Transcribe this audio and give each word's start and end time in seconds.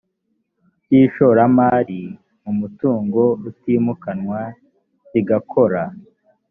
cy 0.81 0.91
ishoramari 1.01 2.01
mu 2.43 2.51
mutungo 2.59 3.21
utimukanwa 3.49 4.39
kigakora 5.09 5.83